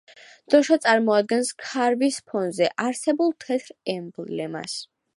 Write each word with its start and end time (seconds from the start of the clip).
დროშა 0.53 0.77
წარმოადგენს 0.85 1.51
ქარვის 1.67 2.19
ფონზე 2.33 2.73
არსებულ 2.89 3.33
თეთრ 3.47 3.81
ემბლემას. 3.99 4.81